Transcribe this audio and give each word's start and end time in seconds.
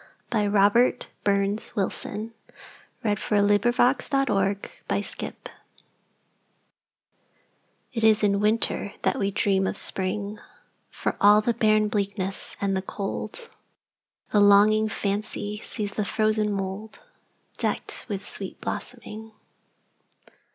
By 0.31 0.47
Robert 0.47 1.09
BurnsWilson 1.23 2.31
1047 3.01 4.09
It 4.17 4.23
Is 4.23 4.23
in 4.23 4.23
Winter 4.31 4.73
That 4.81 4.89
We 4.89 5.29
Dream 5.29 5.37
of 5.37 5.37
Spring 5.37 5.49
IT 7.93 8.03
is 8.03 8.23
in 8.23 8.39
Winter 8.39 8.93
that 9.03 9.19
we 9.19 9.29
dream 9.29 9.67
of 9.67 9.77
Spring; 9.77 10.39
For 10.89 11.15
all 11.21 11.41
the 11.41 11.53
barren 11.53 11.87
bleakness 11.87 12.57
and 12.59 12.75
the 12.75 12.81
cold, 12.81 13.49
The 14.31 14.41
longing 14.41 14.89
fancy 14.89 15.61
sees 15.63 15.91
the 15.91 16.03
frozen 16.03 16.49
mouldDecked 16.49 18.07
with 18.09 18.25
sweet 18.27 18.59
blossoming. 18.59 19.31